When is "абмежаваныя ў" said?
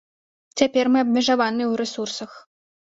1.05-1.73